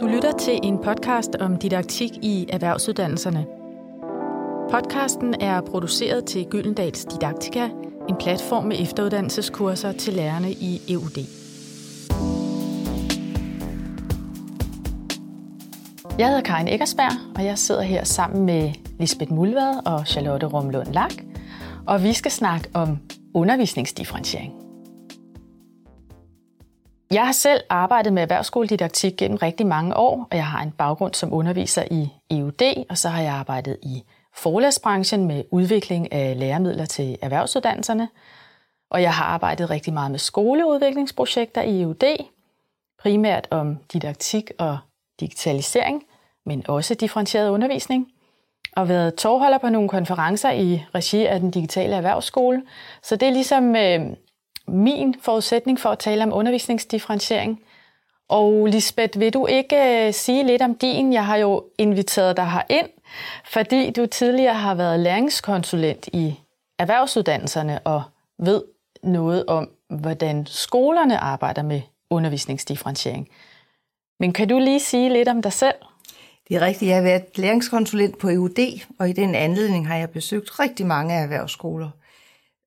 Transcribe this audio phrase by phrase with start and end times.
[0.00, 3.46] Du lytter til en podcast om didaktik i erhvervsuddannelserne.
[4.70, 7.68] Podcasten er produceret til Gyldendals Didaktika,
[8.08, 11.18] en platform med efteruddannelseskurser til lærerne i EUD.
[16.18, 20.92] Jeg hedder Karin Eggersberg, og jeg sidder her sammen med Lisbeth Mulvad og Charlotte Rumlund
[20.92, 21.14] Lak,
[21.86, 22.98] og vi skal snakke om
[23.34, 24.59] undervisningsdifferentiering.
[27.12, 31.14] Jeg har selv arbejdet med erhvervsskoledidaktik gennem rigtig mange år, og jeg har en baggrund
[31.14, 34.02] som underviser i EUD, og så har jeg arbejdet i
[34.34, 38.08] forlæsbranchen med udvikling af læremidler til erhvervsuddannelserne.
[38.90, 42.24] Og jeg har arbejdet rigtig meget med skoleudviklingsprojekter i EUD,
[43.02, 44.78] primært om didaktik og
[45.20, 46.02] digitalisering,
[46.46, 48.06] men også differentieret undervisning.
[48.76, 52.62] Og været tovholder på nogle konferencer i regi af den digitale erhvervsskole.
[53.02, 54.00] Så det er ligesom øh,
[54.70, 57.60] min forudsætning for at tale om undervisningsdifferentiering.
[58.28, 61.12] Og Lisbeth, vil du ikke øh, sige lidt om din?
[61.12, 62.88] Jeg har jo inviteret dig her ind,
[63.44, 66.40] fordi du tidligere har været læringskonsulent i
[66.78, 68.02] erhvervsuddannelserne og
[68.38, 68.62] ved
[69.02, 73.28] noget om, hvordan skolerne arbejder med undervisningsdifferentiering.
[74.20, 75.74] Men kan du lige sige lidt om dig selv?
[76.48, 76.88] Det er rigtigt.
[76.88, 81.14] Jeg har været læringskonsulent på EUD, og i den anledning har jeg besøgt rigtig mange
[81.14, 81.90] erhvervsskoler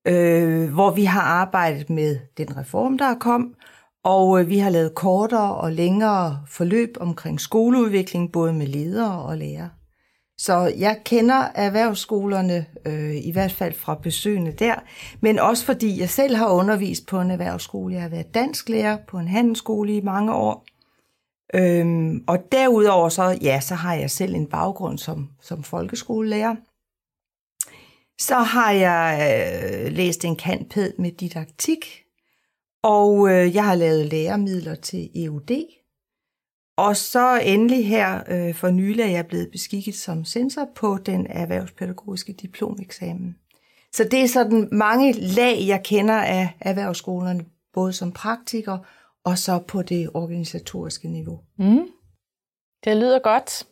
[0.06, 3.54] øh, hvor vi har arbejdet med den reform, der er kom,
[4.04, 9.38] og øh, vi har lavet kortere og længere forløb omkring skoleudvikling, både med ledere og
[9.38, 9.70] lærere.
[10.38, 14.74] Så jeg kender erhvervsskolerne, øh, i hvert fald fra besøgende der,
[15.20, 17.94] men også fordi jeg selv har undervist på en erhvervsskole.
[17.94, 20.64] Jeg har været dansklærer på en handelsskole i mange år.
[21.54, 26.56] Øhm, og derudover så, ja, så har jeg selv en baggrund som, som folkeskolelærer.
[28.20, 29.18] Så har jeg
[29.86, 32.04] øh, læst en kantped med didaktik,
[32.82, 35.64] og øh, jeg har lavet læremidler til EUD.
[36.76, 41.26] Og så endelig her øh, for nylig er jeg blevet beskikket som censor på den
[41.30, 43.36] erhvervspædagogiske diplomeksamen.
[43.92, 47.44] Så det er sådan mange lag, jeg kender af erhvervsskolerne,
[47.74, 48.78] både som praktiker
[49.24, 51.40] og så på det organisatoriske niveau.
[51.58, 51.88] Mm.
[52.84, 53.66] Det lyder godt.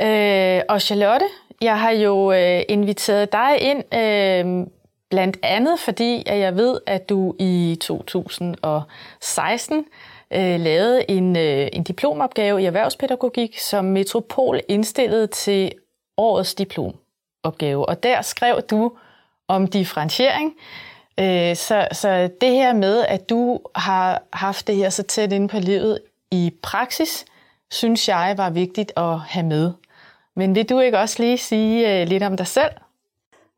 [0.00, 1.26] Øh, og Charlotte,
[1.60, 4.66] jeg har jo øh, inviteret dig ind, øh,
[5.10, 9.84] blandt andet fordi, at jeg ved, at du i 2016
[10.32, 15.72] øh, lavede en, øh, en diplomopgave i erhvervspædagogik, som Metropol indstillede til
[16.16, 17.88] årets diplomopgave.
[17.88, 18.92] Og der skrev du
[19.48, 20.54] om differentiering.
[21.20, 25.48] Øh, så, så det her med, at du har haft det her så tæt inde
[25.48, 25.98] på livet
[26.30, 27.24] i praksis,
[27.70, 29.72] synes jeg var vigtigt at have med.
[30.36, 32.70] Men vil du ikke også lige sige øh, lidt om dig selv?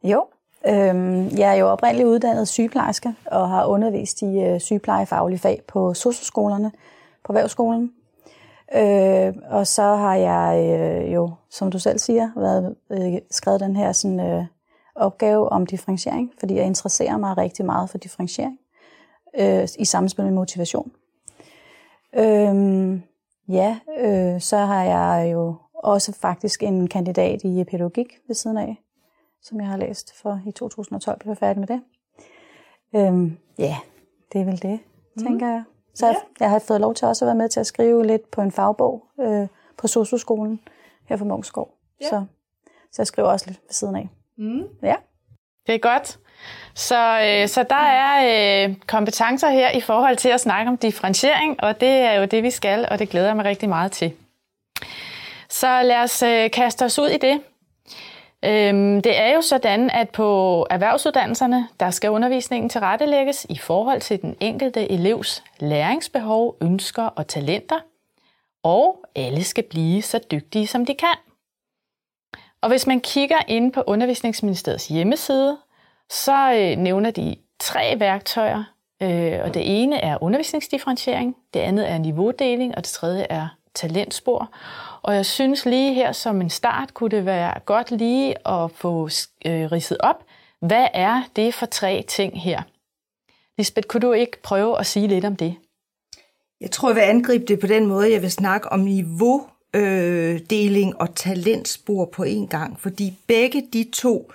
[0.02, 0.26] Jo,
[0.66, 5.94] øhm, jeg er jo oprindeligt uddannet sygeplejerske og har undervist i øh, sygeplejefaglige fag på
[5.94, 6.72] socioskolerne
[7.24, 7.92] på Vævskolen.
[8.74, 13.76] Øh, og så har jeg øh, jo, som du selv siger, været, øh, skrevet den
[13.76, 14.44] her sådan, øh,
[14.94, 18.58] opgave om differentiering, fordi jeg interesserer mig rigtig meget for differentiering
[19.38, 20.92] øh, i samspil med motivation.
[22.14, 23.00] Øh,
[23.48, 25.54] ja, øh, så har jeg jo
[25.84, 28.76] også faktisk en kandidat i pædagogik ved siden af,
[29.42, 31.82] som jeg har læst for i 2012, blev jeg færdig med det.
[32.94, 33.76] Øhm, ja,
[34.32, 34.80] det er vel det,
[35.16, 35.22] mm.
[35.22, 35.64] tænker jeg.
[35.94, 36.12] Så ja.
[36.12, 38.40] jeg, jeg har fået lov til også at være med til at skrive lidt på
[38.40, 39.46] en fagbog øh,
[39.78, 40.60] på Socioskolen
[41.08, 41.74] her for Mungskov.
[42.00, 42.08] Ja.
[42.08, 42.24] Så,
[42.92, 44.08] så jeg skriver også lidt ved siden af.
[44.38, 44.62] Mm.
[44.82, 44.94] Ja.
[45.66, 46.18] Det er godt.
[46.74, 51.62] Så, øh, så der er øh, kompetencer her i forhold til at snakke om differentiering,
[51.62, 54.12] og det er jo det, vi skal, og det glæder jeg mig rigtig meget til.
[55.60, 57.40] Så lad os øh, kaste os ud i det.
[58.44, 64.22] Øhm, det er jo sådan, at på erhvervsuddannelserne, der skal undervisningen tilrettelægges i forhold til
[64.22, 67.80] den enkelte elevs læringsbehov, ønsker og talenter,
[68.62, 71.16] og alle skal blive så dygtige, som de kan.
[72.60, 75.58] Og hvis man kigger ind på Undervisningsministeriets hjemmeside,
[76.10, 78.64] så øh, nævner de tre værktøjer,
[79.02, 84.50] øh, og det ene er undervisningsdifferentiering, det andet er niveaudeling, og det tredje er talentspor.
[85.06, 89.08] Og jeg synes lige her som en start kunne det være godt lige at få
[89.46, 90.24] øh, ridset op,
[90.60, 92.62] hvad er det for tre ting her?
[93.58, 95.54] Lisbeth, kunne du ikke prøve at sige lidt om det?
[96.60, 101.00] Jeg tror, jeg vil angribe det på den måde, jeg vil snakke om niveaudeling øh,
[101.00, 104.32] og talentspor på en gang, fordi begge de to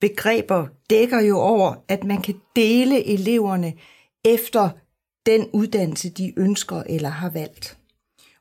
[0.00, 3.72] begreber dækker jo over, at man kan dele eleverne
[4.24, 4.70] efter
[5.26, 7.77] den uddannelse, de ønsker eller har valgt.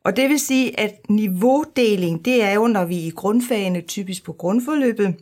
[0.08, 4.34] Og det vil sige, at niveaudeling, det er jo, når vi i grundfagene, typisk på
[4.34, 5.16] grundforløbet,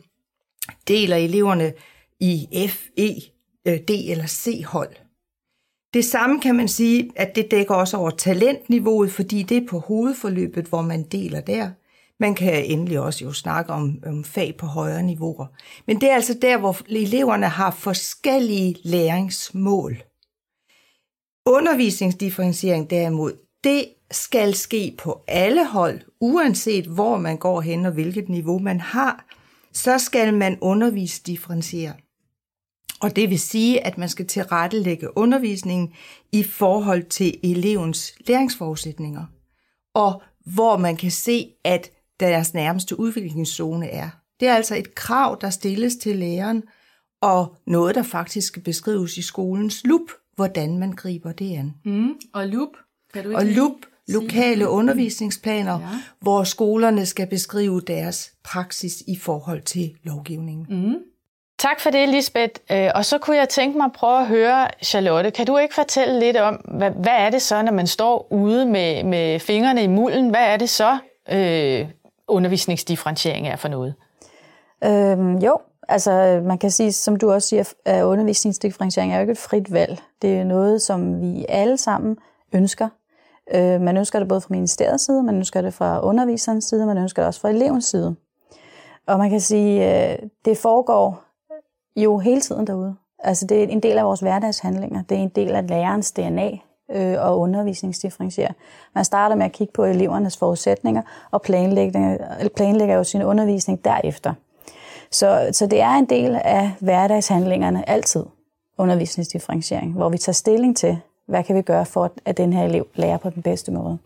[0.88, 1.72] deler eleverne
[2.20, 3.08] i F, E,
[3.68, 4.96] øh, D eller C-hold.
[5.94, 9.78] Det samme kan man sige, at det dækker også over talentniveauet, fordi det er på
[9.78, 11.70] hovedforløbet, hvor man deler der.
[12.20, 15.46] Man kan endelig også jo snakke om, om fag på højere niveauer.
[15.86, 20.02] Men det er altså der, hvor eleverne har forskellige læringsmål.
[21.46, 23.32] Undervisningsdifferentiering derimod,
[23.64, 28.80] det skal ske på alle hold, uanset hvor man går hen og hvilket niveau man
[28.80, 29.26] har,
[29.72, 31.92] så skal man undervise differentiere.
[33.00, 35.92] Og det vil sige, at man skal tilrettelægge undervisningen
[36.32, 39.24] i forhold til elevens læringsforudsætninger,
[39.94, 44.08] og hvor man kan se, at deres nærmeste udviklingszone er.
[44.40, 46.62] Det er altså et krav, der stilles til læreren,
[47.20, 51.74] og noget, der faktisk skal beskrives i skolens lup, hvordan man griber det an.
[51.84, 52.14] Mm.
[52.32, 52.68] Og lup?
[53.14, 55.86] Kan du ikke og lup, lokale undervisningsplaner, ja.
[56.20, 60.66] hvor skolerne skal beskrive deres praksis i forhold til lovgivningen.
[60.68, 60.96] Mm.
[61.58, 62.60] Tak for det, Lisbeth.
[62.72, 65.74] Øh, og så kunne jeg tænke mig at prøve at høre, Charlotte, kan du ikke
[65.74, 69.82] fortælle lidt om, hvad, hvad er det så, når man står ude med, med fingrene
[69.82, 70.98] i mulden, hvad er det så,
[71.32, 71.88] øh,
[72.28, 73.94] undervisningsdifferentiering er for noget?
[74.84, 75.58] Øhm, jo,
[75.88, 79.72] altså man kan sige, som du også siger, at undervisningsdifferentiering er jo ikke et frit
[79.72, 79.98] valg.
[80.22, 82.16] Det er noget, som vi alle sammen
[82.52, 82.88] ønsker.
[83.54, 86.98] Øh, man ønsker det både fra ministeriets side, man ønsker det fra underviserens side, man
[86.98, 88.16] ønsker det også fra elevens side.
[89.06, 91.22] Og man kan sige, øh, det foregår
[91.96, 92.96] jo hele tiden derude.
[93.18, 95.02] Altså det er en del af vores hverdagshandlinger.
[95.02, 96.50] Det er en del af lærerens DNA
[96.90, 98.52] øh, og undervisningsdifferentiere.
[98.94, 102.18] Man starter med at kigge på elevernes forudsætninger og planlægger,
[102.56, 104.34] planlægger jo sin undervisning derefter.
[105.10, 108.24] Så, så det er en del af hverdagshandlingerne altid,
[108.78, 112.86] undervisningsdifferentiering, hvor vi tager stilling til, hvad kan vi gøre for, at den her elev
[112.94, 113.98] lærer på den bedste måde.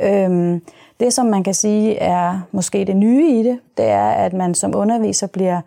[0.00, 0.62] Øhm,
[1.00, 4.54] det, som man kan sige er måske det nye i det, det er, at man
[4.54, 5.60] som underviser bliver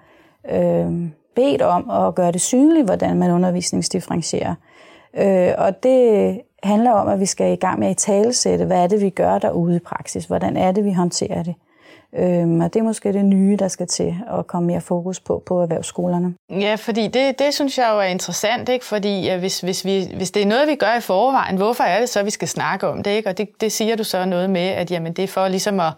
[0.52, 4.56] øhm, bedt om at gøre det synligt, hvordan man undervisningsdifferentierer.
[5.14, 8.88] Øh, og det handler om, at vi skal i gang med at talesætte, hvad er
[8.88, 10.26] det, vi gør derude i praksis?
[10.26, 11.56] Hvordan er det, vi håndterer det?
[12.16, 15.44] Øhm, og det er måske det nye, der skal til at komme mere fokus på
[15.46, 16.36] på erhvervsskolerne.
[16.50, 18.86] Ja, fordi det, det synes jeg jo er interessant, ikke?
[18.86, 22.10] fordi hvis, hvis, vi, hvis det er noget, vi gør i forvejen, hvorfor er det
[22.10, 23.12] så, vi skal snakke om det?
[23.12, 23.30] Ikke?
[23.30, 25.94] Og det, det siger du så noget med, at jamen, det er for ligesom at,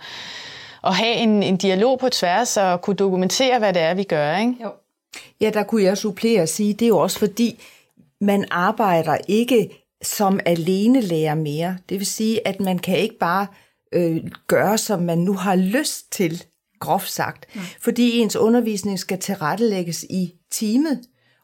[0.84, 4.38] at have en, en dialog på tværs og kunne dokumentere, hvad det er, vi gør.
[4.38, 4.56] Ikke?
[4.64, 4.70] Jo.
[5.42, 7.64] Ja, der kunne jeg supplere og sige, det er jo også fordi,
[8.22, 9.70] man arbejder ikke
[10.04, 11.78] som alene lærer mere.
[11.90, 13.48] Det vil sige, at man kan ikke bare
[13.92, 16.44] øh, gøre, som man nu har lyst til,
[16.80, 17.46] groft sagt.
[17.56, 17.62] Ja.
[17.82, 21.02] Fordi ens undervisning skal tilrettelægges i timet.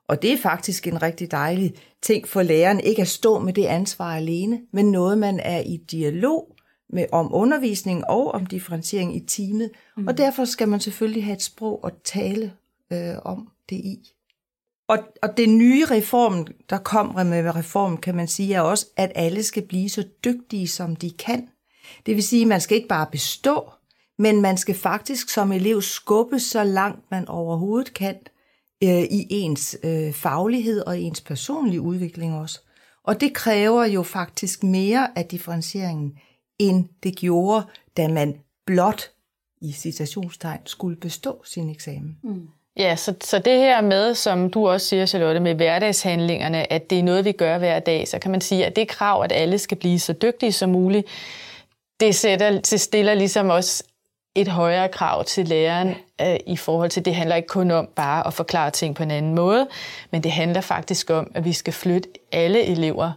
[0.08, 3.66] Og det er faktisk en rigtig dejlig ting for læreren, ikke at stå med det
[3.66, 6.56] ansvar alene, men noget, man er i dialog
[6.90, 9.72] med om undervisning og om differentiering i timet.
[9.98, 10.08] Mm.
[10.08, 12.54] Og derfor skal man selvfølgelig have et sprog at tale
[12.94, 14.14] øh, om det i.
[14.88, 19.12] Og, og det nye reform, der kom med reformen, kan man sige, er også, at
[19.16, 21.50] alle skal blive så dygtige, som de kan.
[22.06, 23.72] Det vil sige, at man skal ikke bare bestå,
[24.18, 28.16] men man skal faktisk som elev skubbe så langt man overhovedet kan
[28.84, 32.60] øh, i ens øh, faglighed og ens personlige udvikling også.
[33.04, 36.18] Og det kræver jo faktisk mere af differentieringen,
[36.60, 37.66] end det gjorde,
[37.98, 38.36] da man
[38.66, 39.12] blot
[39.62, 42.18] i citationstegn skulle bestå sin eksamen.
[42.24, 42.48] Mm.
[42.78, 47.00] Ja, så, så det her med, som du også siger, Charlotte, med hverdagshandlingerne, at det
[47.00, 49.58] er noget, vi gør hver dag, så kan man sige, at det krav, at alle
[49.58, 51.08] skal blive så dygtige som muligt,
[52.00, 53.84] det, sætter, det stiller ligesom også
[54.36, 58.28] et højere krav til læreren øh, i forhold til, det handler ikke kun om bare
[58.28, 59.68] at forklare ting på en anden måde,
[60.12, 63.12] men det handler faktisk om, at vi skal flytte alle elever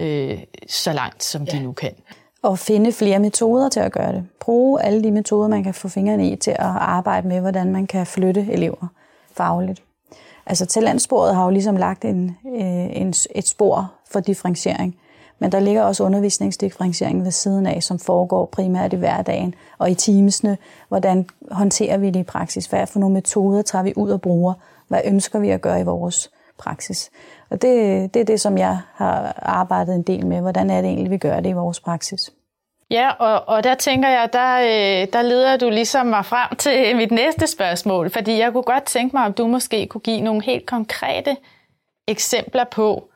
[0.00, 1.52] øh, så langt, som ja.
[1.52, 1.94] de nu kan.
[2.42, 4.26] Og finde flere metoder til at gøre det.
[4.40, 7.86] Bruge alle de metoder, man kan få fingrene i til at arbejde med, hvordan man
[7.86, 8.86] kan flytte elever
[9.36, 9.82] fagligt.
[10.46, 14.96] Altså talentsporet har jo ligesom lagt en, øh, en, et spor for differentiering.
[15.38, 19.94] Men der ligger også undervisningsdifferentiering ved siden af, som foregår primært i hverdagen og i
[19.94, 20.58] timesne.
[20.88, 22.66] Hvordan håndterer vi det i praksis?
[22.66, 24.54] Hvad for nogle metoder tager vi ud og bruger?
[24.88, 27.10] Hvad ønsker vi at gøre i vores praksis?
[27.50, 30.40] Og det, det er det, som jeg har arbejdet en del med.
[30.40, 32.30] Hvordan er det egentlig, vi gør det i vores praksis?
[32.90, 36.96] Ja, og, og der tænker jeg, der, øh, der leder du ligesom mig frem til
[36.96, 40.42] mit næste spørgsmål, fordi jeg kunne godt tænke mig, om du måske kunne give nogle
[40.42, 41.36] helt konkrete
[42.08, 43.08] eksempler på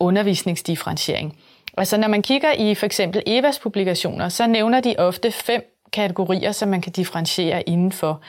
[0.00, 1.38] undervisningsdifferentiering.
[1.76, 6.52] Altså når man kigger i for eksempel EVAs publikationer, så nævner de ofte fem kategorier,
[6.52, 8.20] som man kan differentiere indenfor.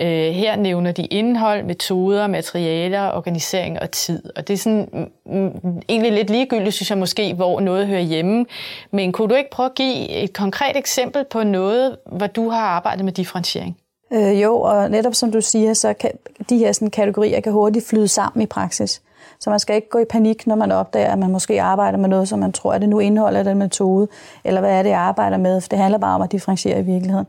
[0.00, 4.22] Øh, her nævner de indhold, metoder, materialer, organisering og tid.
[4.36, 5.32] Og det er sådan mm,
[5.62, 8.46] mm, egentlig lidt ligegyldigt, synes jeg måske, hvor noget hører hjemme.
[8.90, 12.62] Men kunne du ikke prøve at give et konkret eksempel på noget, hvor du har
[12.62, 13.76] arbejdet med differentiering?
[14.12, 16.10] Øh, jo, og netop som du siger, så kan
[16.48, 19.02] de her sådan, kategorier kan hurtigt flyde sammen i praksis.
[19.38, 22.08] Så man skal ikke gå i panik, når man opdager, at man måske arbejder med
[22.08, 24.08] noget, som man tror, at det nu indeholder den metode,
[24.44, 26.82] eller hvad er det, jeg arbejder med, for det handler bare om at differentiere i
[26.82, 27.26] virkeligheden.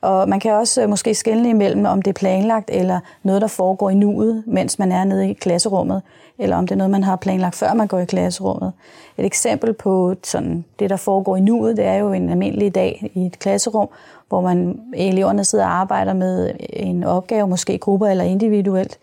[0.00, 3.48] Og man kan også øh, måske skelne imellem, om det er planlagt, eller noget, der
[3.48, 6.02] foregår i nuet, mens man er nede i klasserummet,
[6.38, 8.72] eller om det er noget, man har planlagt, før man går i klasserummet.
[9.18, 13.10] Et eksempel på sådan, det, der foregår i nuet, det er jo en almindelig dag
[13.14, 13.88] i et klasserum,
[14.28, 18.98] hvor man eleverne sidder og arbejder med en opgave, måske i grupper eller individuelt,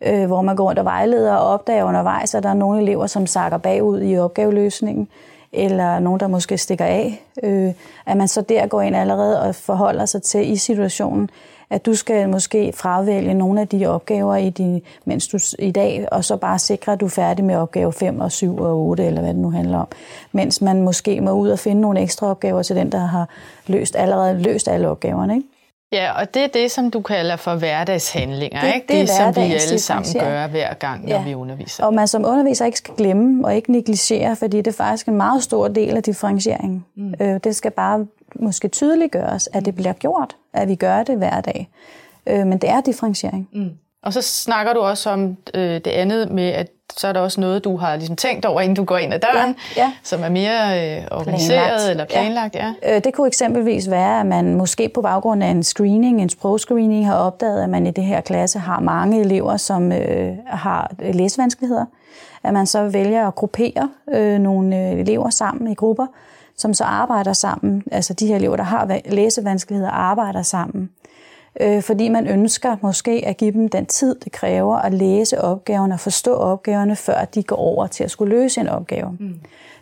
[0.00, 3.06] øh, hvor man går rundt og vejleder og opdager undervejs, at der er nogle elever,
[3.06, 5.08] som sakker bagud i opgaveløsningen,
[5.52, 7.72] eller nogen, der måske stikker af, øh,
[8.06, 11.30] at man så der går ind allerede og forholder sig til i situationen,
[11.70, 16.08] at du skal måske fravælge nogle af de opgaver, i din, mens du i dag,
[16.12, 19.04] og så bare sikre, at du er færdig med opgave 5 og 7 og 8,
[19.04, 19.88] eller hvad det nu handler om.
[20.32, 23.28] Mens man måske må ud og finde nogle ekstra opgaver til den, der har
[23.66, 25.34] løst, allerede løst alle opgaverne.
[25.36, 25.48] Ikke?
[25.92, 28.86] Ja, og det er det, som du kalder for hverdagshandlinger, det, ikke?
[28.88, 31.24] Det, det som vi alle sammen gør hver gang, når ja.
[31.24, 31.84] vi underviser.
[31.84, 35.16] Og man som underviser ikke skal glemme og ikke negligere, fordi det er faktisk en
[35.16, 36.84] meget stor del af differentieringen.
[36.96, 37.14] Mm.
[37.20, 41.40] Øh, det skal bare måske tydeliggøres, at det bliver gjort, at vi gør det hver
[41.40, 41.68] dag.
[42.26, 43.48] Øh, men det er differentiering.
[43.52, 43.70] Mm.
[44.02, 47.40] Og så snakker du også om øh, det andet med, at så er der også
[47.40, 49.92] noget, du har ligesom tænkt over, inden du går ind ad døren, ja, ja.
[50.02, 51.90] som er mere øh, organiseret planlagt.
[51.90, 52.54] eller planlagt.
[52.54, 52.74] Ja.
[52.82, 52.96] Ja.
[52.96, 57.06] Øh, det kunne eksempelvis være, at man måske på baggrund af en screening, en sprogscreening,
[57.06, 61.84] har opdaget, at man i det her klasse har mange elever, som øh, har læsevanskeligheder.
[62.42, 66.06] At man så vælger at gruppere øh, nogle øh, elever sammen i grupper,
[66.56, 67.82] som så arbejder sammen.
[67.92, 70.90] Altså de her elever, der har læsevanskeligheder, arbejder sammen
[71.60, 75.94] øh, fordi man ønsker måske at give dem den tid, det kræver at læse opgaverne
[75.94, 79.16] og forstå opgaverne, før de går over til at skulle løse en opgave.
[79.20, 79.34] Mm.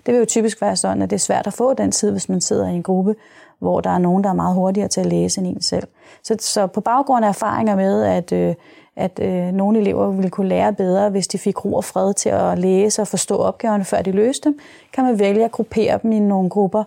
[0.07, 2.29] Det vil jo typisk være sådan, at det er svært at få den tid, hvis
[2.29, 3.15] man sidder i en gruppe,
[3.59, 5.89] hvor der er nogen, der er meget hurtigere til at læse end en selv.
[6.23, 8.55] Så, så på baggrund af erfaringer med, at, øh,
[8.97, 12.29] at øh, nogle elever ville kunne lære bedre, hvis de fik ro og fred til
[12.29, 14.59] at læse og forstå opgaverne, før de løste dem,
[14.93, 16.85] kan man vælge at gruppere dem i nogle grupper,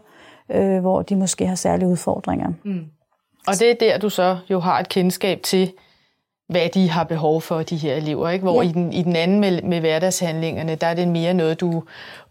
[0.50, 2.48] øh, hvor de måske har særlige udfordringer.
[2.64, 2.86] Mm.
[3.50, 5.72] Og det er der, du så jo har et kendskab til,
[6.50, 8.30] hvad de har behov for, de her elever.
[8.30, 8.44] Ikke?
[8.44, 8.70] Hvor ja.
[8.70, 11.84] i, den, i den anden med, med hverdagshandlingerne, der er det mere noget, du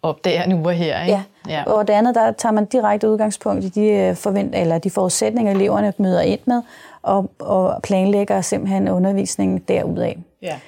[0.02, 1.02] opdager nu og her.
[1.02, 1.22] Ikke?
[1.48, 1.52] Ja.
[1.52, 4.90] ja, og det andet, der tager man direkte udgangspunkt i de, øh, forvent, eller de
[4.90, 6.62] forudsætninger, eleverne møder ind med,
[7.02, 10.18] og, og planlægger simpelthen undervisningen derudaf.
[10.42, 10.58] Ja.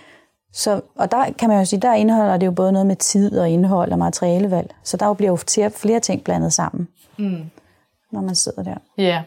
[0.52, 3.38] Så, og der kan man jo sige, der indeholder det jo både noget med tid
[3.38, 4.74] og indhold og materialevalg.
[4.84, 7.50] Så der bliver jo flere ting blandet sammen, mm.
[8.12, 8.74] når man sidder der.
[8.98, 9.22] Ja.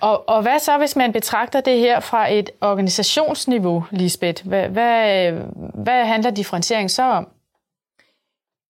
[0.00, 4.46] Og, og hvad så, hvis man betragter det her fra et organisationsniveau, Lisbeth?
[4.46, 5.32] Hvad, hvad,
[5.84, 7.28] hvad handler differentiering så om?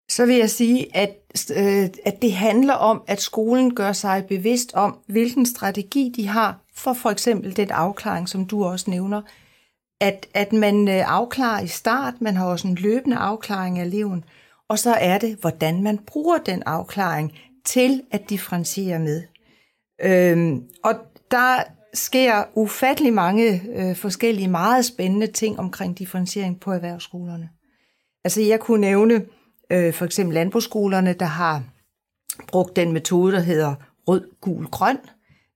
[0.09, 1.15] Så vil jeg sige, at,
[1.55, 6.59] øh, at det handler om, at skolen gør sig bevidst om, hvilken strategi de har
[6.75, 9.21] for for eksempel den afklaring, som du også nævner.
[10.01, 14.23] At, at man øh, afklarer i start, man har også en løbende afklaring af eleven,
[14.69, 19.23] og så er det, hvordan man bruger den afklaring til at differentiere med.
[20.01, 20.95] Øhm, og
[21.31, 27.49] der sker ufattelig mange øh, forskellige, meget spændende ting omkring differentiering på erhvervsskolerne.
[28.23, 29.25] Altså jeg kunne nævne
[29.71, 31.63] øh, for eksempel landbrugsskolerne, der har
[32.47, 33.75] brugt den metode, der hedder
[34.07, 34.97] rød, gul, grøn.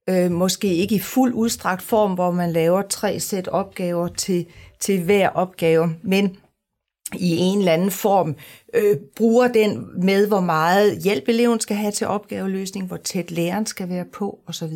[0.10, 4.46] Øh, måske ikke i fuld udstrakt form, hvor man laver tre sæt opgaver til,
[4.80, 6.38] til hver opgave, men
[7.14, 8.36] i en eller anden form
[8.74, 13.66] øh, bruger den med, hvor meget hjælp eleven skal have til opgaveløsning, hvor tæt læreren
[13.66, 14.74] skal være på osv.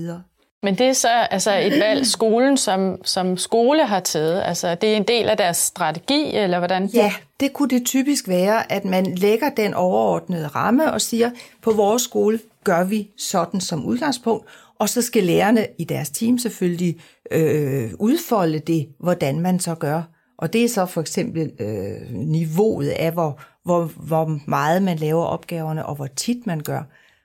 [0.65, 4.41] Men det er så altså et valg, skolen som, som skole har taget.
[4.45, 6.85] Altså, det er en del af deres strategi, eller hvordan?
[6.85, 11.31] Ja, det kunne det typisk være, at man lægger den overordnede ramme og siger,
[11.61, 14.45] på vores skole gør vi sådan som udgangspunkt,
[14.79, 16.95] og så skal lærerne i deres team selvfølgelig
[17.31, 20.01] øh, udfolde det, hvordan man så gør.
[20.37, 25.23] Og det er så for eksempel øh, niveauet af, hvor, hvor, hvor meget man laver
[25.23, 26.81] opgaverne, og hvor tit man gør.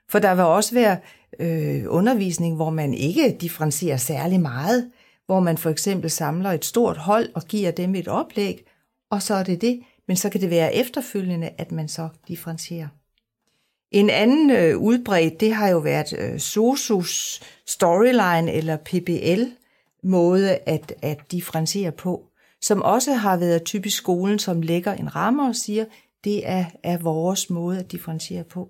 [0.09, 0.97] For der vil også være
[1.41, 4.91] øh, undervisning, hvor man ikke differencierer særlig meget,
[5.25, 8.65] hvor man for eksempel samler et stort hold og giver dem et oplæg,
[9.09, 9.79] og så er det det.
[10.07, 12.87] Men så kan det være efterfølgende, at man så differencierer.
[13.91, 19.43] En anden øh, udbredt, det har jo været øh, SOSUS storyline eller PBL
[20.03, 22.25] måde at, at differentiere på,
[22.61, 25.85] som også har været typisk skolen, som lægger en ramme og siger,
[26.23, 28.69] det er, er vores måde at differentiere på.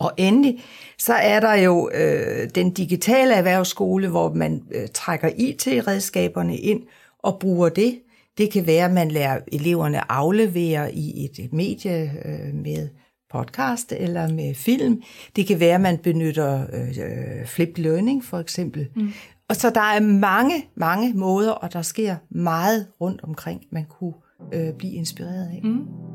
[0.00, 0.64] Og endelig,
[0.98, 6.82] så er der jo øh, den digitale erhvervsskole, hvor man øh, trækker IT-redskaberne ind
[7.18, 8.00] og bruger det.
[8.38, 12.88] Det kan være, at man lærer eleverne aflevere i et medie øh, med
[13.30, 15.02] podcast eller med film.
[15.36, 18.88] Det kan være, at man benytter øh, flip learning for eksempel.
[18.96, 19.12] Mm.
[19.48, 24.14] Og så der er mange, mange måder, og der sker meget rundt omkring, man kunne
[24.52, 25.60] øh, blive inspireret af.
[25.64, 26.13] Mm.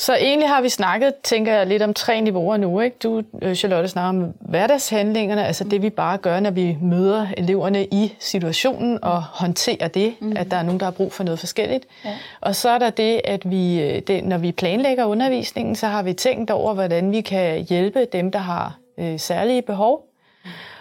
[0.00, 2.80] Så egentlig har vi snakket, tænker jeg, lidt om tre niveauer nu.
[2.80, 2.96] Ikke?
[3.02, 7.84] Du, øh, Charlotte, snakker om hverdagshandlingerne, altså det vi bare gør, når vi møder eleverne
[7.84, 10.32] i situationen og håndterer det, mm.
[10.36, 11.86] at der er nogen, der har brug for noget forskelligt.
[12.04, 12.16] Ja.
[12.40, 16.02] Og så er der det, at vi, øh, det, når vi planlægger undervisningen, så har
[16.02, 20.06] vi tænkt over, hvordan vi kan hjælpe dem, der har øh, særlige behov.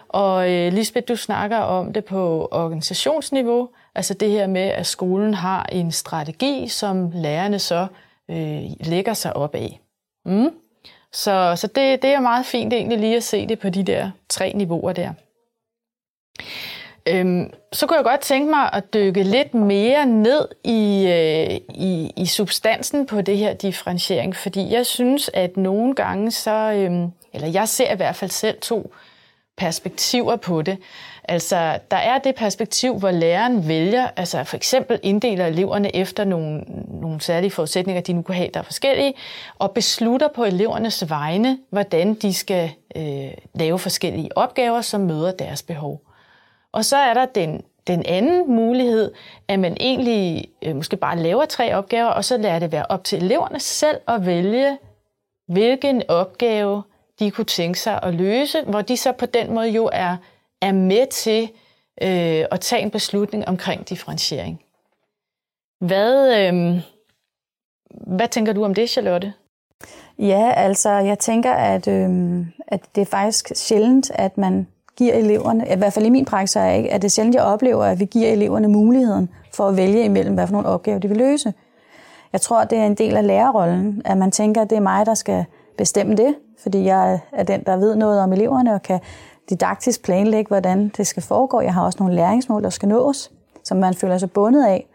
[0.10, 5.34] Og øh, Lisbeth, du snakker om det på organisationsniveau, altså det her med, at skolen
[5.34, 7.88] har en strategi, som lærerne så
[8.30, 9.80] øh, lægger sig op af.
[10.26, 10.52] Mm.
[11.12, 14.12] Så, så det, det er meget fint egentlig lige at se det på de der
[14.30, 15.14] tre niveauer der.
[17.08, 22.12] Øhm, så kunne jeg godt tænke mig at dykke lidt mere ned i, øh, i,
[22.18, 27.48] i substansen på det her differentiering, fordi jeg synes, at nogle gange så, øhm, eller
[27.48, 28.94] jeg ser i hvert fald selv to
[29.58, 30.78] perspektiver på det.
[31.32, 36.64] Altså, der er det perspektiv, hvor læreren vælger, altså for eksempel inddeler eleverne efter nogle,
[37.02, 39.14] nogle særlige forudsætninger, de nu kan have, der er forskellige,
[39.60, 45.64] og beslutter på elevernes vegne, hvordan de skal øh, lave forskellige opgaver, som møder deres
[45.64, 46.02] behov.
[46.72, 49.12] Og så er der den, den anden mulighed,
[49.48, 53.04] at man egentlig øh, måske bare laver tre opgaver, og så lader det være op
[53.04, 54.78] til eleverne selv at vælge,
[55.48, 56.84] hvilken opgave
[57.20, 60.18] de kunne tænke sig at løse, hvor de så på den måde jo er
[60.62, 61.44] er med til
[62.02, 64.62] øh, at tage en beslutning omkring differentiering.
[65.80, 66.82] Hvad, øh,
[67.92, 69.34] hvad tænker du om det, Charlotte?
[70.20, 75.66] Ja, altså jeg tænker, at, øh, at det er faktisk sjældent, at man giver eleverne,
[75.74, 78.00] i hvert fald i min praksis er ikke, at det er sjældent, jeg oplever, at
[78.00, 81.54] vi giver eleverne muligheden for at vælge imellem, hvad for nogle opgaver de vil løse.
[82.34, 85.06] Jeg tror, det er en del af lærerrollen, at man tænker, at det er mig,
[85.06, 85.46] der skal
[85.78, 89.00] bestemme det, fordi jeg er den, der ved noget om eleverne og kan
[89.50, 91.62] didaktisk planlægge, hvordan det skal foregå.
[91.62, 93.32] Jeg har også nogle læringsmål, der skal nås,
[93.64, 94.86] som man føler sig bundet af.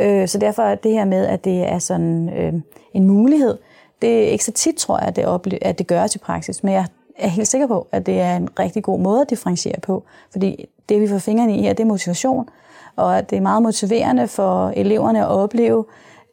[0.00, 2.52] Øh, så derfor er det her med, at det er sådan øh,
[2.94, 3.58] en mulighed,
[4.02, 6.62] det er ikke så tit, tror jeg, at det, ople- at det gøres i praksis,
[6.62, 6.86] men jeg
[7.18, 10.68] er helt sikker på, at det er en rigtig god måde at differentiere på, fordi
[10.88, 12.48] det, vi får fingrene i her, det er motivation,
[12.96, 15.84] og at det er meget motiverende for eleverne at opleve,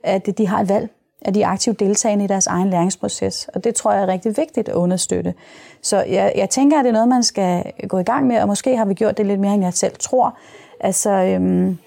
[0.04, 0.90] at de har et valg
[1.22, 3.50] at de er aktivt deltagende i deres egen læringsproces.
[3.54, 5.34] Og det tror jeg er rigtig vigtigt at understøtte.
[5.82, 8.48] Så jeg, jeg tænker, at det er noget, man skal gå i gang med, og
[8.48, 10.38] måske har vi gjort det lidt mere, end jeg selv tror.
[10.80, 11.78] Altså, øhm,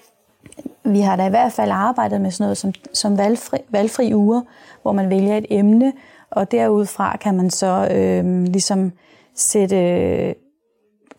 [0.83, 4.41] vi har da i hvert fald arbejdet med sådan noget som, som valgfri, valgfri uger,
[4.81, 5.93] hvor man vælger et emne,
[6.29, 8.91] og derudfra kan man så øhm, ligesom
[9.35, 10.35] sætte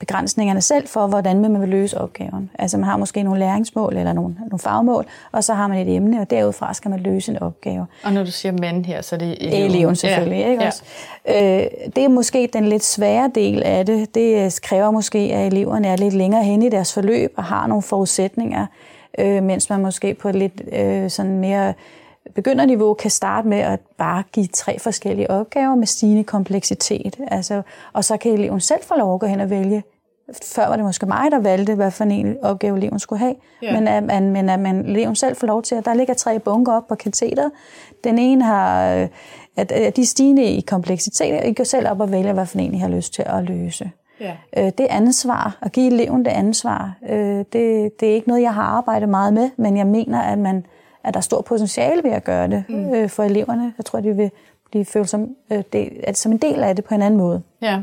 [0.03, 2.51] begrænsningerne selv for, hvordan man vil løse opgaven.
[2.59, 5.97] Altså man har måske nogle læringsmål eller nogle, nogle fagmål, og så har man et
[5.97, 7.87] emne, og derudfra skal man løse en opgave.
[8.05, 9.71] Og når du siger mand her, så er det eleven.
[9.71, 10.51] Eleven selvfølgelig, ja.
[10.51, 10.69] ikke ja.
[10.69, 10.83] også?
[11.29, 14.15] Øh, det er måske den lidt svære del af det.
[14.15, 17.83] Det kræver måske, at eleverne er lidt længere hen i deres forløb og har nogle
[17.83, 18.67] forudsætninger,
[19.19, 21.75] øh, mens man måske på et lidt øh, sådan mere
[22.35, 27.17] begynderniveau kan starte med at bare give tre forskellige opgaver med stigende kompleksitet.
[27.29, 29.83] Altså, og så kan eleven selv få lov at gå hen og vælge,
[30.55, 33.35] før var det måske mig, der valgte, hvad for en opgave eleven skulle have.
[33.63, 33.73] Ja.
[33.73, 36.39] Men, at man, men at man eleven selv får lov til, at der ligger tre
[36.39, 37.51] bunker op på katheteret.
[38.05, 39.09] Den ene har, øh,
[39.57, 42.59] at, at de stigende i kompleksitet, og I går selv op og vælger, hvad for
[42.59, 43.91] en I har lyst til at løse.
[44.21, 44.37] Ja.
[44.57, 48.55] Øh, det ansvar, at give eleven det ansvar, øh, det, det er ikke noget, jeg
[48.55, 50.67] har arbejdet meget med, men jeg mener, at, man,
[51.05, 53.09] at der er stor potentiale ved at gøre det mm.
[53.09, 53.75] for eleverne.
[53.79, 54.31] Jeg tror, de vil
[54.71, 55.37] blive følt som,
[55.73, 57.43] det, at som en del af det på en anden måde.
[57.63, 57.83] Ja.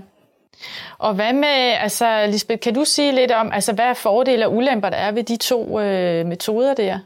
[0.97, 4.55] Og hvad med, altså Lisbeth, kan du sige lidt om, altså hvad er fordele og
[4.55, 6.99] ulemper, der er ved de to øh, metoder der?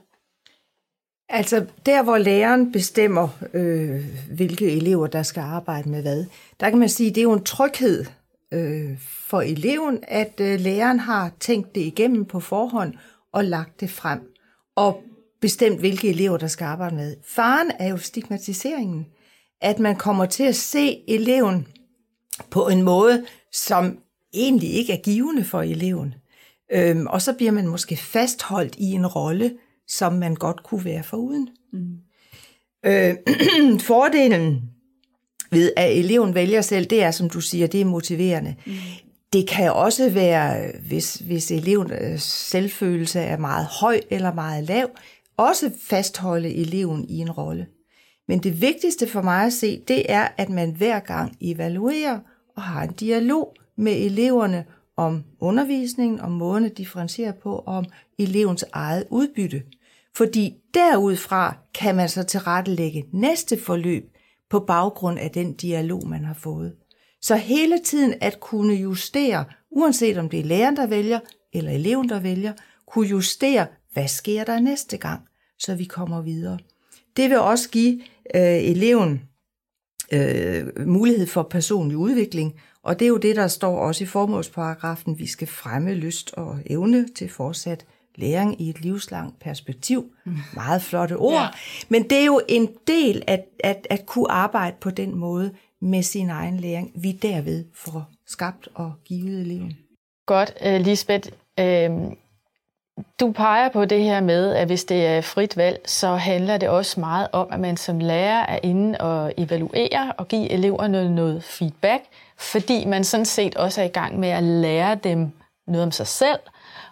[1.30, 6.26] Altså der, hvor læreren bestemmer, øh, hvilke elever, der skal arbejde med hvad,
[6.60, 8.06] der kan man sige, det er jo en tryghed
[8.54, 12.93] øh, for eleven, at øh, læreren har tænkt det igennem på forhånd
[13.34, 14.21] og lagt det frem.
[14.76, 15.02] Og
[15.43, 17.15] bestemt, hvilke elever, der skal arbejde med.
[17.27, 19.06] Faren er jo stigmatiseringen.
[19.62, 21.67] At man kommer til at se eleven
[22.49, 23.97] på en måde, som
[24.34, 26.13] egentlig ikke er givende for eleven.
[26.71, 29.53] Øhm, og så bliver man måske fastholdt i en rolle,
[29.88, 31.49] som man godt kunne være foruden.
[31.73, 31.97] Mm.
[32.86, 33.15] Øh,
[33.89, 34.62] fordelen
[35.51, 38.56] ved, at eleven vælger selv, det er, som du siger, det er motiverende.
[38.65, 38.73] Mm.
[39.34, 44.89] Det kan også være, hvis, hvis elevens selvfølelse er meget høj eller meget lav,
[45.38, 47.67] også fastholde eleven i en rolle.
[48.28, 52.19] Men det vigtigste for mig at se, det er, at man hver gang evaluerer
[52.56, 54.65] og har en dialog med eleverne
[54.98, 57.86] om undervisningen, om måden at differentiere på, og om
[58.19, 59.63] elevens eget udbytte.
[60.15, 64.04] Fordi derudfra kan man så tilrettelægge næste forløb
[64.50, 66.76] på baggrund af den dialog, man har fået.
[67.22, 71.19] Så hele tiden at kunne justere uanset om det er læreren, der vælger,
[71.54, 72.54] eller eleven, der vælger,
[72.88, 75.21] kunne justere, hvad sker der næste gang,
[75.60, 76.60] så vi kommer videre.
[77.17, 78.01] Det vil også give
[78.36, 79.21] øh, eleven
[80.12, 82.53] øh, mulighed for personlig udvikling,
[82.84, 86.60] og det er jo det, der står også i formålsparagrafen, vi skal fremme lyst og
[86.65, 90.13] evne til fortsat læring i et livslangt perspektiv.
[90.53, 91.41] Meget flotte ord.
[91.41, 91.47] Ja.
[91.89, 95.51] Men det er jo en del at, at, at kunne arbejde på den måde
[95.82, 99.77] med sin egen læring, vi derved får skabt og givet eleven.
[100.25, 101.29] Godt, uh, Lisbeth.
[103.19, 106.69] Du peger på det her med, at hvis det er frit valg, så handler det
[106.69, 111.43] også meget om, at man som lærer er inde og evaluere og give eleverne noget
[111.43, 112.03] feedback,
[112.38, 115.32] fordi man sådan set også er i gang med at lære dem
[115.67, 116.39] noget om sig selv,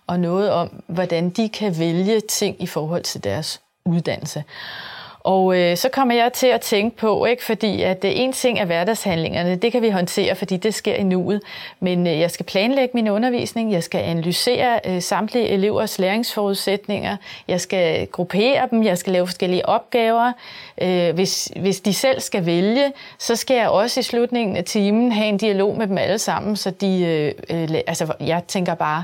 [0.07, 4.43] og noget om, hvordan de kan vælge ting i forhold til deres uddannelse.
[5.23, 8.59] Og øh, så kommer jeg til at tænke på, ikke, fordi at det en ting
[8.59, 11.41] er hverdagshandlingerne, det kan vi håndtere, fordi det sker i nuet,
[11.79, 17.61] men øh, jeg skal planlægge min undervisning, jeg skal analysere øh, samtlige elevers læringsforudsætninger, jeg
[17.61, 20.31] skal gruppere dem, jeg skal lave forskellige opgaver.
[20.81, 25.11] Øh, hvis, hvis de selv skal vælge, så skal jeg også i slutningen af timen
[25.11, 27.03] have en dialog med dem alle sammen, så de,
[27.49, 29.03] øh, øh, altså jeg tænker bare,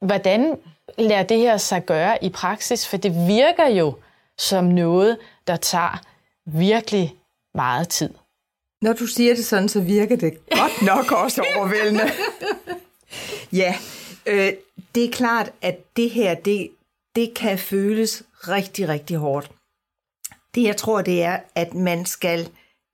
[0.00, 0.56] hvordan
[0.98, 2.88] lærer det her sig gøre i praksis?
[2.88, 3.94] For det virker jo
[4.38, 6.02] som noget, der tager
[6.46, 7.14] virkelig
[7.54, 8.10] meget tid.
[8.82, 12.10] Når du siger det sådan, så virker det godt nok også overvældende.
[13.62, 13.74] ja,
[14.26, 14.52] øh,
[14.94, 16.70] det er klart, at det her, det,
[17.14, 19.50] det kan føles rigtig, rigtig hårdt.
[20.54, 22.48] Det jeg tror, det er, at man skal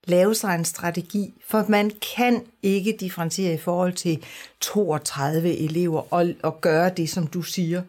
[0.05, 4.25] lave sig en strategi, for man kan ikke differentiere i forhold til
[4.61, 7.83] 32 elever og, og gøre det, som du siger,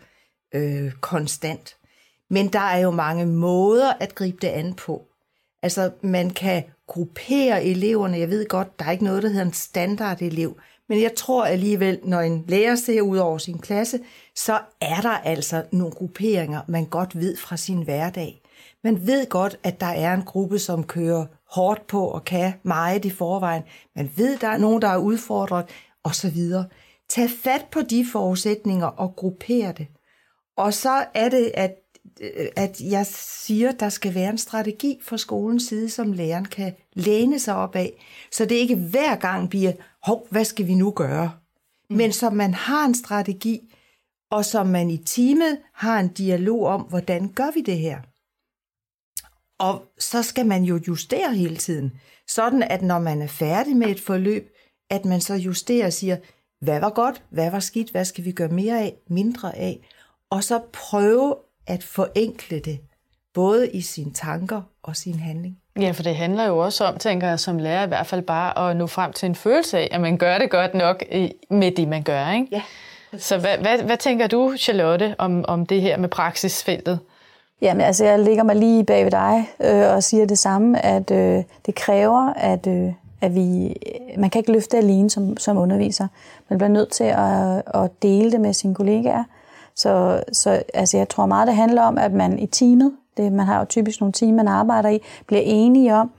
[0.53, 1.77] øh, konstant.
[2.31, 5.07] Men der er jo mange måder at gribe det an på.
[5.63, 8.19] Altså, man kan gruppere eleverne.
[8.19, 10.57] Jeg ved godt, der er ikke noget, der hedder en standardelev.
[10.89, 13.99] Men jeg tror alligevel, når en lærer ser ud over sin klasse,
[14.35, 18.41] så er der altså nogle grupperinger, man godt ved fra sin hverdag.
[18.83, 23.05] Man ved godt, at der er en gruppe, som kører hårdt på og kan meget
[23.05, 23.63] i forvejen.
[23.95, 25.65] Man ved, der er nogen, der er udfordret,
[26.03, 26.37] osv.
[27.09, 29.87] Tag fat på de forudsætninger og grupper det.
[30.57, 31.80] Og så er det, at
[32.55, 36.73] at jeg siger, at der skal være en strategi fra skolens side, som læreren kan
[36.93, 39.71] læne sig op af, så det ikke hver gang bliver,
[40.03, 41.31] hov, hvad skal vi nu gøre?
[41.89, 41.97] Mm.
[41.97, 43.73] Men så man har en strategi,
[44.31, 47.99] og som man i teamet har en dialog om, hvordan gør vi det her?
[49.59, 51.91] Og så skal man jo justere hele tiden,
[52.27, 54.53] sådan at når man er færdig med et forløb,
[54.89, 56.17] at man så justerer og siger,
[56.61, 59.79] hvad var godt, hvad var skidt, hvad skal vi gøre mere af, mindre af,
[60.29, 61.35] og så prøve
[61.67, 62.79] at forenkle det,
[63.33, 65.57] både i sine tanker og sin handling.
[65.79, 68.69] Ja, for det handler jo også om, tænker jeg som lærer, i hvert fald bare
[68.69, 71.03] at nå frem til en følelse af, at man gør det godt nok
[71.49, 72.31] med det, man gør.
[72.31, 72.47] Ikke?
[72.51, 72.61] Ja.
[73.17, 76.99] Så hvad, hvad, hvad tænker du, Charlotte, om, om det her med praksisfeltet?
[77.61, 81.11] Jamen, altså, jeg ligger mig lige bag ved dig øh, og siger det samme, at
[81.11, 83.75] øh, det kræver, at, øh, at vi,
[84.17, 86.07] man kan ikke løfte alene som, som underviser.
[86.49, 89.23] Man bliver nødt til at, at dele det med sine kollegaer.
[89.75, 93.45] Så, så altså, jeg tror meget, det handler om, at man i teamet, det, man
[93.45, 96.11] har jo typisk nogle team, man arbejder i, bliver enige om,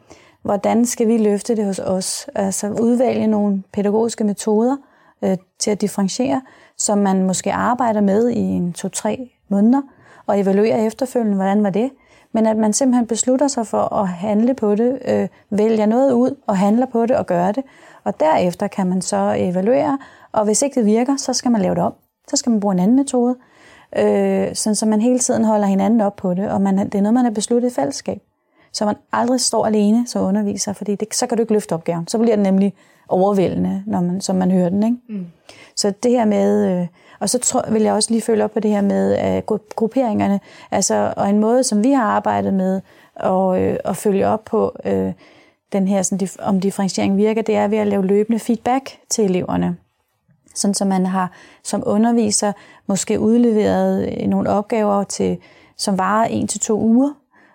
[0.42, 2.26] hvordan skal vi løfte det hos os.
[2.34, 4.76] Altså udvælge nogle pædagogiske metoder
[5.24, 6.42] øh, til at differentiere,
[6.78, 9.82] som man måske arbejder med i en to-tre måneder,
[10.26, 11.90] og evaluere efterfølgende, hvordan var det.
[12.32, 16.36] Men at man simpelthen beslutter sig for at handle på det, øh, vælger noget ud
[16.46, 17.64] og handler på det og gør det.
[18.04, 19.98] Og derefter kan man så evaluere,
[20.32, 21.94] og hvis ikke det virker, så skal man lave det om.
[22.28, 23.36] Så skal man bruge en anden metode,
[23.98, 27.00] øh, sådan så man hele tiden holder hinanden op på det, og man, det er
[27.00, 28.22] noget, man har besluttet i fællesskab.
[28.72, 32.08] Så man aldrig står alene som underviser, fordi det, så kan du ikke løfte opgaven.
[32.08, 32.74] Så bliver den nemlig
[33.08, 34.82] overvældende, når man, som man hører den.
[34.82, 34.96] Ikke?
[35.08, 35.26] Mm.
[35.76, 36.86] Så det her med, øh,
[37.20, 40.40] og så tror, vil jeg også lige følge op på det her med øh, grupperingerne,
[40.70, 42.80] altså, og en måde, som vi har arbejdet med
[43.16, 45.12] og, øh, at følge op på øh,
[45.72, 49.76] den her, sådan, om differentiering virker, det er ved at lave løbende feedback til eleverne.
[50.54, 51.30] Sådan så man har
[51.62, 52.52] som underviser
[52.86, 55.38] måske udleveret øh, nogle opgaver, til,
[55.76, 57.12] som varer en til to uger,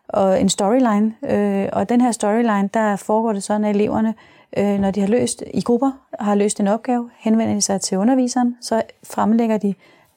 [0.09, 1.13] og en storyline.
[1.29, 4.15] Øh, og den her storyline, der foregår det sådan, at eleverne,
[4.57, 7.97] øh, når de har løst i grupper, har løst en opgave, henvender de sig til
[7.97, 9.73] underviseren, så fremlægger de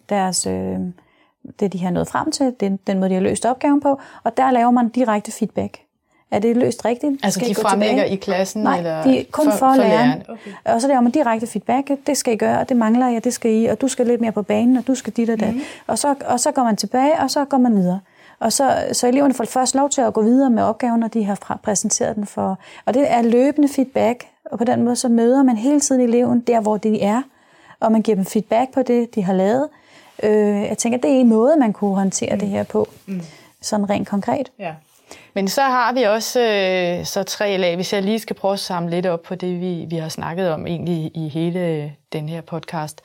[0.08, 0.78] deres, øh,
[1.60, 4.36] det, de har nået frem til, den, den måde, de har løst opgaven på, og
[4.36, 5.80] der laver man direkte feedback.
[6.30, 7.20] Er det løst rigtigt?
[7.22, 8.62] Altså skal de fremlægger i klassen?
[8.62, 9.90] Nej, eller de, kun for, for, for læreren.
[9.90, 10.22] læreren.
[10.28, 10.50] Okay.
[10.64, 11.90] Og så laver man direkte feedback.
[12.06, 14.20] Det skal I gøre, og det mangler jeg, det skal I, og du skal lidt
[14.20, 15.54] mere på banen, og du skal dit og dat.
[15.54, 15.60] Mm.
[15.86, 18.00] Og, så, og så går man tilbage, og så går man videre.
[18.40, 21.24] Og så, så eleverne får først lov til at gå videre med opgaven, når de
[21.24, 22.58] har præsenteret den for.
[22.84, 26.40] Og det er løbende feedback, og på den måde så møder man hele tiden eleven
[26.40, 27.22] der, hvor de er,
[27.80, 29.68] og man giver dem feedback på det, de har lavet.
[30.22, 32.40] Øh, jeg tænker, det er en måde, man kunne håndtere mm.
[32.40, 33.20] det her på, mm.
[33.60, 34.50] sådan rent konkret.
[34.58, 34.72] Ja.
[35.34, 38.60] Men så har vi også øh, så tre lag, hvis jeg lige skal prøve at
[38.60, 42.40] samle lidt op på det, vi, vi har snakket om egentlig i hele den her
[42.40, 43.00] podcast.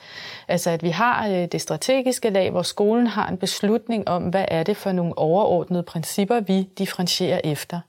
[0.48, 4.44] Altså at vi har øh, det strategiske lag, hvor skolen har en beslutning om, hvad
[4.48, 7.80] er det for nogle overordnede principper, vi differentierer efter.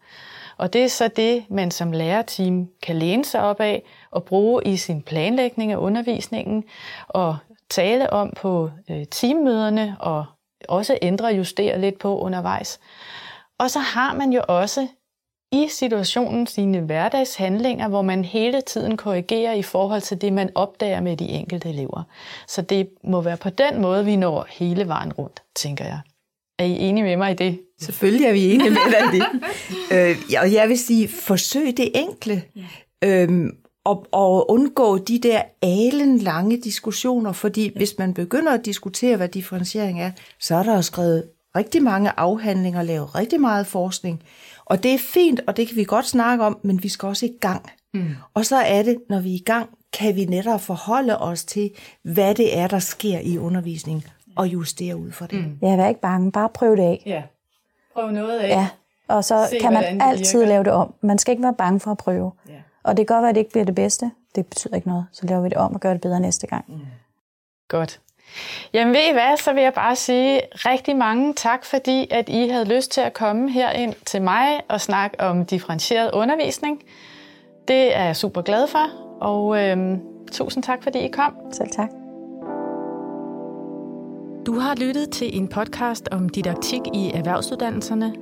[0.58, 4.64] Og det er så det, man som lærerteam kan læne sig op af og bruge
[4.66, 6.64] i sin planlægning af undervisningen
[7.08, 7.38] og
[7.70, 10.26] tale om på øh, teammøderne og
[10.70, 12.80] også ændre og justere lidt på undervejs.
[13.60, 14.88] Og så har man jo også
[15.52, 21.02] i situationen sine hverdagshandlinger, hvor man hele tiden korrigerer i forhold til det, man opdager
[21.02, 22.04] med de enkelte elever.
[22.48, 26.00] Så det må være på den måde, vi når hele vejen rundt, tænker jeg.
[26.60, 27.60] Er I enige med mig i det?
[27.80, 29.26] Selvfølgelig er vi enige med dig i det.
[30.10, 32.44] øh, og jeg vil sige, forsøg det enkle.
[33.04, 39.30] Øhm, og, og undgå de der alenlange diskussioner, fordi hvis man begynder at diskutere, hvad
[39.30, 41.24] differentiering er, så er der skrevet
[41.58, 44.24] rigtig mange afhandlinger, lavet rigtig meget forskning.
[44.66, 47.26] Og det er fint, og det kan vi godt snakke om, men vi skal også
[47.26, 47.70] i gang.
[47.94, 48.16] Mm.
[48.34, 51.72] Og så er det, når vi er i gang, kan vi netop forholde os til,
[52.04, 54.04] hvad det er, der sker i undervisningen,
[54.36, 55.40] og justere ud fra det.
[55.40, 55.58] Mm.
[55.62, 56.32] Ja, vær ikke bange.
[56.32, 57.04] Bare prøv det af.
[57.06, 57.24] Ja.
[57.94, 58.50] Prøv noget af.
[58.50, 58.68] Ja.
[59.08, 60.50] Og så Se, kan man altid virker.
[60.52, 60.94] lave det om.
[61.02, 62.32] Man skal ikke være bange for at prøve.
[62.50, 62.54] Ja.
[62.84, 64.12] Og det kan godt være, at det ikke bliver det bedste.
[64.36, 65.06] Det betyder ikke noget.
[65.12, 66.66] Så laver vi det om og gør det bedre næste gang.
[66.68, 66.80] Mm.
[67.68, 68.02] Godt.
[68.74, 72.48] Jamen ved I hvad, så vil jeg bare sige rigtig mange tak, fordi at I
[72.48, 76.84] havde lyst til at komme her ind til mig og snakke om differentieret undervisning.
[77.68, 78.90] Det er jeg super glad for,
[79.22, 80.00] og øhm,
[80.32, 81.34] tusind tak, fordi I kom.
[81.52, 81.90] Selv tak.
[84.46, 88.14] Du har lyttet til en podcast om didaktik i erhvervsuddannelserne.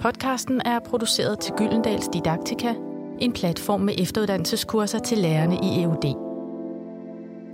[0.00, 2.74] Podcasten er produceret til Gyldendals Didaktika,
[3.18, 6.27] en platform med efteruddannelseskurser til lærerne i EUD.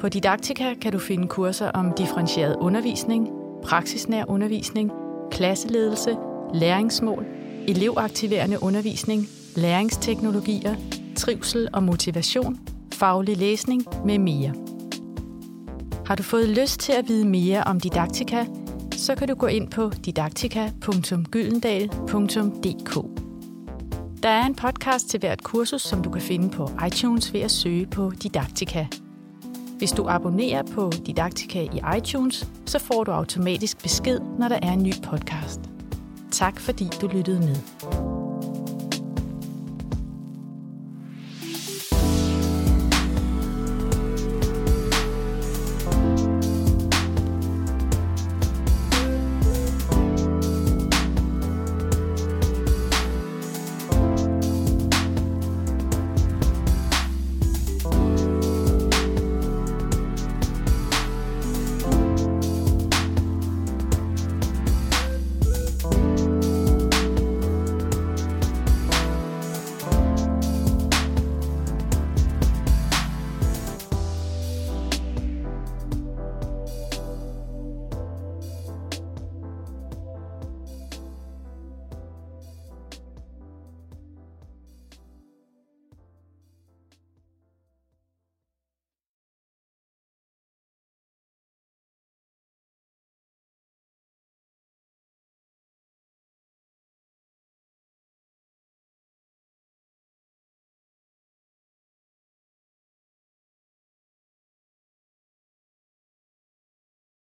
[0.05, 3.29] På Didaktika kan du finde kurser om differentieret undervisning,
[3.63, 4.91] praksisnær undervisning,
[5.31, 6.17] klasseledelse,
[6.55, 7.27] læringsmål,
[7.69, 10.75] elevaktiverende undervisning, læringsteknologier,
[11.17, 12.59] trivsel og motivation,
[12.95, 14.55] faglig læsning med mere.
[16.07, 18.47] Har du fået lyst til at vide mere om Didaktika,
[18.93, 22.95] så kan du gå ind på didaktika.gyldendal.dk.
[24.23, 27.51] Der er en podcast til hvert kursus, som du kan finde på iTunes ved at
[27.51, 28.87] søge på Didaktika.
[29.79, 34.73] Hvis du abonnerer på Didaktika i iTunes, så får du automatisk besked, når der er
[34.73, 35.61] en ny podcast.
[36.31, 38.14] Tak fordi du lyttede med.